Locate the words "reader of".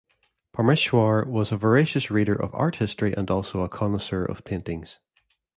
2.09-2.49